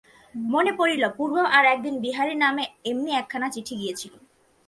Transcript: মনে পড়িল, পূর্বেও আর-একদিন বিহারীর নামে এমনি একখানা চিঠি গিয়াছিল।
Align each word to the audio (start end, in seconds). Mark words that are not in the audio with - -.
মনে 0.35 0.71
পড়িল, 0.79 1.03
পূর্বেও 1.17 1.45
আর-একদিন 1.57 1.95
বিহারীর 2.01 2.37
নামে 2.37 2.63
এমনি 2.85 3.11
একখানা 3.11 3.47
চিঠি 3.49 3.73
গিয়াছিল। 3.75 4.13